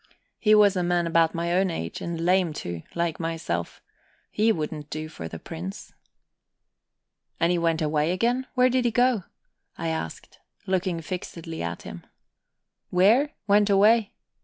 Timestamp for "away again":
7.83-8.47